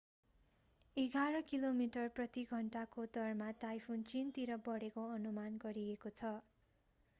[0.97, 6.35] एघार किलोमिटर प्रति घन्टाको दरमा टाइफुन चीनतिर बढेको अनुमान गरिएको छ